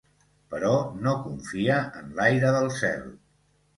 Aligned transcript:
Però 0.53 0.71
no 1.03 1.13
confia 1.27 1.77
en 2.01 2.09
l’aire 2.21 2.55
del 2.59 2.69
cel. 2.81 3.05